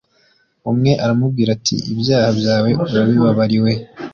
[0.69, 3.71] Umwe aramubwira ati: “lbyaha byawe urabibabariwe